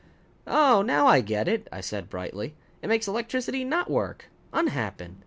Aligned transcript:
"Oh, 0.47 0.81
now 0.81 1.05
I 1.05 1.21
get 1.21 1.47
it," 1.47 1.67
I 1.71 1.79
said 1.79 2.09
brightly. 2.09 2.55
"It 2.81 2.87
makes 2.89 3.07
electricity 3.07 3.63
not 3.63 3.87
work 3.87 4.31
unhappen. 4.51 5.17